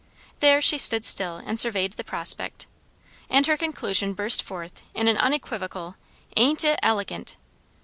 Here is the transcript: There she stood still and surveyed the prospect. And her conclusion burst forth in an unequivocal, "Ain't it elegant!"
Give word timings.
There 0.39 0.63
she 0.63 0.79
stood 0.79 1.05
still 1.05 1.35
and 1.37 1.59
surveyed 1.59 1.93
the 1.93 2.03
prospect. 2.03 2.65
And 3.29 3.45
her 3.45 3.55
conclusion 3.55 4.13
burst 4.13 4.41
forth 4.41 4.81
in 4.95 5.07
an 5.07 5.17
unequivocal, 5.19 5.95
"Ain't 6.35 6.63
it 6.63 6.79
elegant!" 6.81 7.37